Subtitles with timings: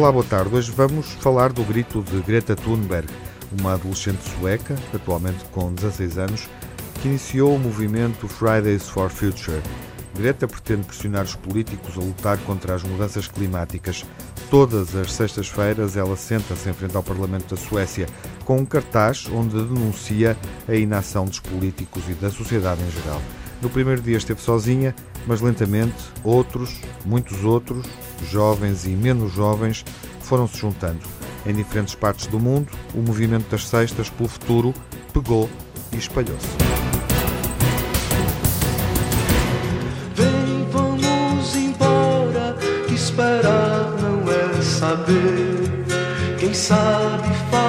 [0.00, 0.54] Olá, boa tarde.
[0.54, 3.06] Hoje vamos falar do grito de Greta Thunberg,
[3.60, 6.48] uma adolescente sueca, atualmente com 16 anos,
[7.02, 9.60] que iniciou o movimento Fridays for Future.
[10.16, 14.06] Greta pretende pressionar os políticos a lutar contra as mudanças climáticas.
[14.50, 18.06] Todas as sextas-feiras ela senta-se em frente ao Parlamento da Suécia
[18.46, 20.34] com um cartaz onde denuncia
[20.66, 23.20] a inação dos políticos e da sociedade em geral.
[23.62, 24.94] No primeiro dia esteve sozinha,
[25.26, 27.86] mas lentamente outros, muitos outros,
[28.30, 29.84] jovens e menos jovens,
[30.20, 31.00] foram se juntando.
[31.44, 34.74] Em diferentes partes do mundo, o movimento das Sextas pelo Futuro
[35.12, 35.48] pegou
[35.92, 36.46] e espalhou-se.
[40.14, 45.84] Vem, vamos embora, que esperar não é saber.
[46.38, 47.59] Quem sabe faz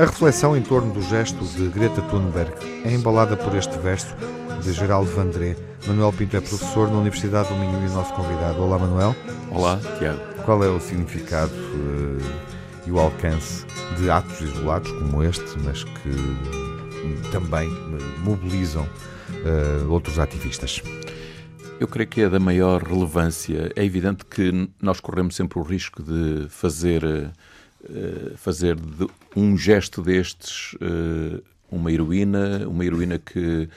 [0.00, 2.50] A reflexão em torno do gesto de Greta Thunberg
[2.86, 4.16] é embalada por este verso
[4.62, 5.54] de Geraldo Vandré.
[5.86, 8.62] Manuel Pinto é professor na Universidade do Minho e nosso convidado.
[8.62, 9.14] Olá, Manuel.
[9.50, 10.18] Olá, Tiago.
[10.46, 12.18] Qual é o significado uh,
[12.86, 13.66] e o alcance
[13.98, 17.68] de atos isolados como este, mas que também
[18.24, 20.82] mobilizam uh, outros ativistas?
[21.78, 23.70] Eu creio que é da maior relevância.
[23.76, 27.30] É evidente que nós corremos sempre o risco de fazer
[27.88, 33.70] eh, fazer de um gesto destes uh, uma heroína, uma heroína que,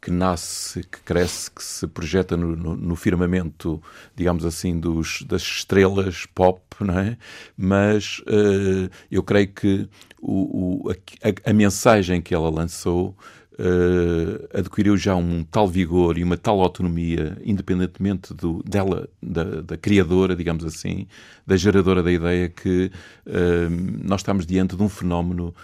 [0.00, 3.82] que nasce, que cresce, que se projeta no, no, no firmamento,
[4.14, 7.18] digamos assim, dos, das estrelas pop, não é?
[7.56, 9.88] Mas uh, eu creio que
[10.20, 13.16] o, o a, a, mensagem que ela lançou
[13.58, 19.76] uh, adquiriu já um tal vigor e uma tal autonomia, independentemente do, dela, da, da
[19.76, 21.06] criadora, digamos assim,
[21.46, 22.90] da geradora da ideia, que
[23.26, 25.54] uh, nós estamos diante de um fenómeno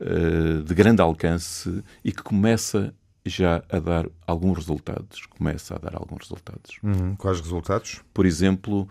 [0.00, 2.94] uh, de grande alcance e que começa
[3.24, 5.24] já a dar alguns resultados.
[5.26, 6.78] Começa a dar alguns resultados.
[6.82, 7.16] Uhum.
[7.16, 8.02] Quais resultados?
[8.12, 8.86] Por exemplo,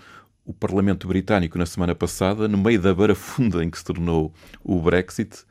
[0.45, 4.81] o Parlamento Britânico, na semana passada, no meio da barafunda em que se tornou o
[4.81, 5.45] Brexit,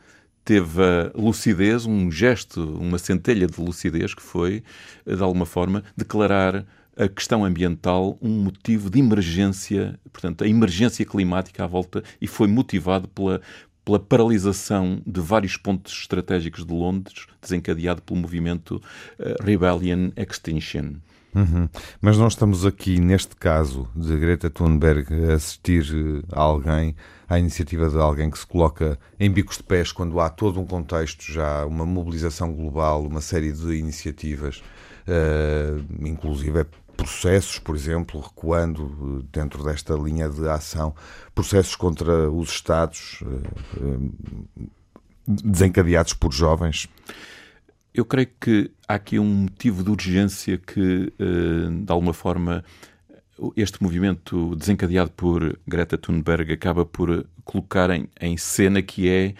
[0.45, 4.63] teve a lucidez, um gesto, uma centelha de lucidez, que foi,
[5.07, 6.65] de alguma forma, declarar
[6.97, 12.47] a questão ambiental um motivo de emergência, portanto, a emergência climática à volta, e foi
[12.49, 13.41] motivado pela,
[13.85, 18.77] pela paralisação de vários pontos estratégicos de Londres, desencadeado pelo movimento
[19.19, 20.95] uh, Rebellion Extinction.
[21.35, 21.69] Uhum.
[22.01, 26.95] Mas não estamos aqui, neste caso de Greta Thunberg, a assistir eh, a alguém,
[27.27, 30.67] à iniciativa de alguém que se coloca em bicos de pés quando há todo um
[30.67, 34.63] contexto, já uma mobilização global, uma série de iniciativas,
[35.09, 36.67] uh, inclusive
[37.03, 40.95] processos, por exemplo, recuando dentro desta linha de ação,
[41.35, 44.71] processos contra os Estados uh,
[45.27, 46.89] desencadeados por jovens.
[47.93, 52.65] Eu creio que há aqui um motivo de urgência que, eh, de alguma forma,
[53.55, 59.35] este movimento desencadeado por Greta Thunberg acaba por colocar em, em cena que é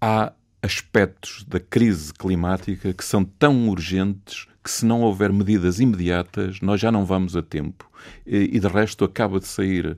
[0.00, 0.32] há
[0.64, 6.80] aspectos da crise climática que são tão urgentes que se não houver medidas imediatas nós
[6.80, 7.90] já não vamos a tempo.
[8.26, 9.96] E, de resto acaba de sair uh,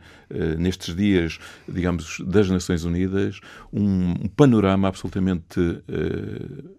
[0.58, 1.38] nestes dias,
[1.68, 3.40] digamos, das Nações Unidas
[3.72, 6.76] um, panorama absolutamente uh,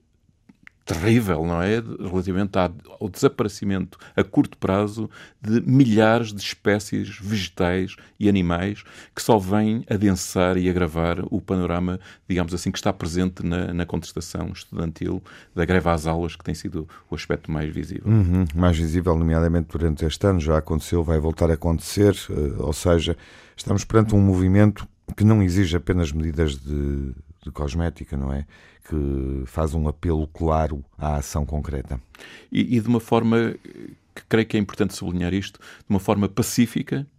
[0.87, 1.83] terrível, não é?
[1.99, 5.09] Relativamente ao desaparecimento a curto prazo
[5.41, 8.83] de milhares de espécies vegetais e animais
[9.13, 13.85] que só vêm adensar e agravar o panorama, digamos assim, que está presente na, na
[13.85, 15.21] contestação estudantil
[15.53, 18.09] da greve às aulas, que tem sido o aspecto mais visível.
[18.09, 22.71] Uhum, mais visível, nomeadamente durante este ano, já aconteceu, vai voltar a acontecer, eh, ou
[22.71, 23.17] seja,
[23.57, 27.13] estamos perante um movimento que não exige apenas medidas de,
[27.47, 28.45] de cosmética, não é?
[28.87, 31.99] que faz um apelo claro à ação concreta.
[32.51, 33.55] E, e de uma forma
[34.15, 37.16] que creio que é importante sublinhar isto, de uma forma pacífica, eh,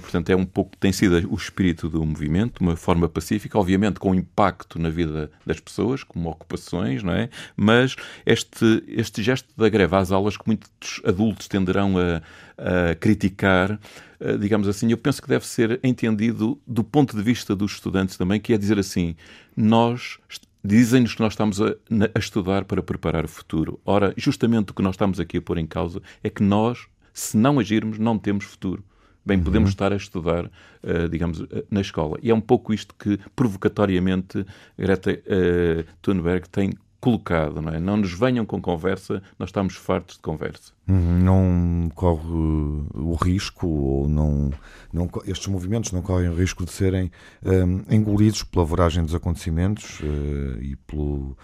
[0.00, 4.14] portanto, é um pouco, tem sido o espírito do movimento, uma forma pacífica, obviamente com
[4.14, 7.28] impacto na vida das pessoas, como ocupações, não é?
[7.56, 7.96] Mas
[8.26, 13.78] este, este gesto da greve às aulas que muitos adultos tenderão a, a criticar,
[14.20, 18.16] eh, digamos assim, eu penso que deve ser entendido do ponto de vista dos estudantes
[18.16, 19.14] também, que é dizer assim,
[19.56, 20.18] nós
[20.64, 21.68] Dizem-nos que nós estamos a,
[22.14, 23.80] a, estudar para preparar o futuro.
[23.86, 27.36] Ora, justamente o que nós estamos aqui a pôr em causa é que nós, se
[27.36, 28.84] não agirmos, não temos futuro.
[29.28, 29.72] Bem, podemos uhum.
[29.72, 32.18] estar a estudar, uh, digamos, uh, na escola.
[32.22, 34.42] E é um pouco isto que, provocatoriamente,
[34.78, 37.78] Greta uh, Thunberg tem colocado, não é?
[37.78, 40.72] Não nos venham com conversa, nós estamos fartos de conversa.
[40.88, 44.50] Uhum, não corre o risco, ou não,
[44.90, 47.10] não, estes movimentos não correm o risco de serem
[47.44, 51.36] um, engolidos pela voragem dos acontecimentos uh, e pelo,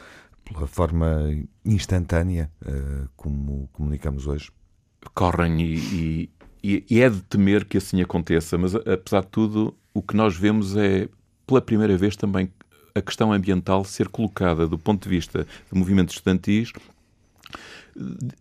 [0.42, 1.30] pela forma
[1.66, 4.50] instantânea uh, como comunicamos hoje?
[5.14, 6.30] correm e, e,
[6.64, 10.76] e é de temer que assim aconteça, mas apesar de tudo, o que nós vemos
[10.76, 11.08] é,
[11.46, 12.50] pela primeira vez também,
[12.94, 16.72] a questão ambiental ser colocada do ponto de vista de movimentos estudantis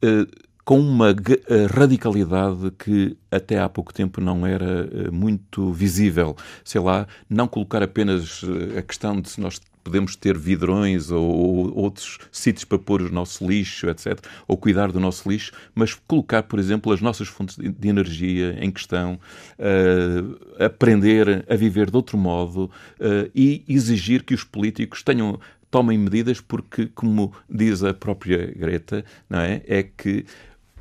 [0.02, 0.28] eh,
[0.66, 6.38] com uma eh, radicalidade que até há pouco tempo não era eh, muito visível.
[6.64, 8.42] Sei lá, não colocar apenas
[8.78, 13.12] a questão de se nós podemos ter vidrões ou, ou, outros sítios para pôr o
[13.12, 17.58] nosso lixo, etc., ou cuidar do nosso lixo, mas colocar, por exemplo, as nossas fontes
[17.58, 19.20] de energia em questão,
[19.60, 25.40] uh, aprender a viver de outro modo uh, e exigir que os políticos tenham
[25.70, 30.24] tomem medidas porque, como diz a própria Greta, não é, é que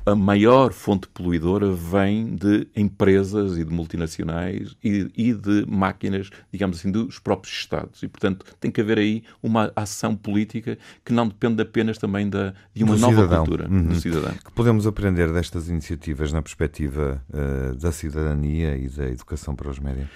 [0.05, 6.79] a maior fonte poluidora vem de empresas e de multinacionais e, e, de máquinas, digamos
[6.79, 8.03] assim, dos próprios Estados.
[8.03, 12.53] E, portanto, tem que haver aí uma ação política que não depende apenas também da,
[12.73, 13.45] de uma do nova cidadão.
[13.45, 13.87] cultura uhum.
[13.87, 14.33] do cidadão.
[14.43, 19.79] Que podemos aprender destas iniciativas na perspectiva uh, da cidadania e da educação para os
[19.79, 20.07] médias?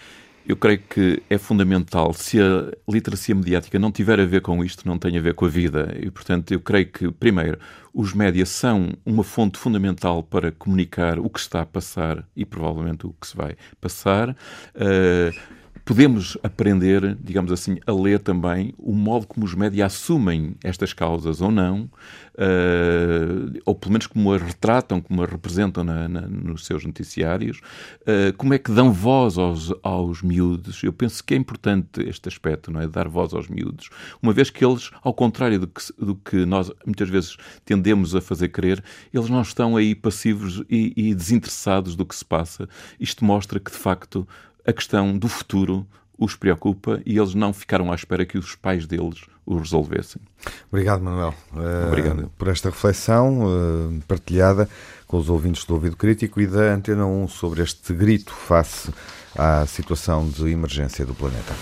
[0.47, 4.87] Eu creio que é fundamental, se a literacia mediática não tiver a ver com isto,
[4.87, 5.93] não tem a ver com a vida.
[5.99, 7.59] E, portanto, eu creio que, primeiro,
[7.93, 13.05] os médias são uma fonte fundamental para comunicar o que está a passar e provavelmente
[13.05, 14.29] o que se vai passar.
[14.29, 15.37] Uh,
[15.87, 21.39] podemos aprender, digamos assim, a ler também o modo como os médias assumem estas causas
[21.39, 21.89] ou não,
[22.33, 27.61] uh, ou pelo menos como a retratam, como a representam na, na, nos seus noticiários,
[28.01, 30.83] uh, como é que dão voz aos, aos miúdos.
[30.83, 32.87] Eu penso que é importante este aspecto, não é?
[32.87, 33.89] Dar voz aos miúdos,
[34.21, 38.19] uma vez que eles, ao contrário do que, do que nós muitas vezes tendemos a
[38.19, 38.83] fazer crer,
[39.13, 42.67] eles não estão aí passivos e, e desinteressados do que se passa.
[42.99, 44.27] Isto mostra que, de facto,
[44.67, 45.87] a questão do futuro
[46.19, 50.21] os preocupa e eles não ficaram à espera que os pais deles o resolvessem.
[50.69, 52.29] Obrigado, Manuel, uh, Obrigado.
[52.37, 54.67] por esta reflexão uh, partilhada
[55.07, 58.91] com os ouvintes do Ouvido Crítico e da Antena 1 sobre este grito face
[59.37, 61.53] à situação de emergência do planeta.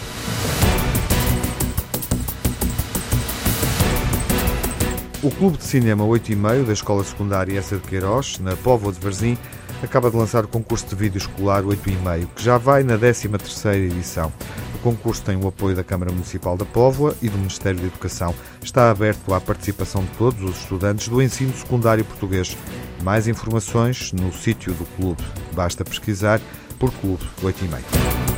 [5.22, 8.92] O Clube de Cinema 8 e meio da Escola Secundária Essa de Queiroz, na Póvoa
[8.92, 9.38] de Varzim,
[9.84, 14.32] acaba de lançar o concurso de vídeo escolar 8,5, que já vai na 13ª edição.
[14.76, 18.34] O concurso tem o apoio da Câmara Municipal da Póvoa e do Ministério da Educação.
[18.62, 22.56] Está aberto à participação de todos os estudantes do ensino secundário português.
[23.04, 25.24] Mais informações no sítio do clube.
[25.54, 26.40] Basta pesquisar
[26.78, 28.35] por Clube 8,5.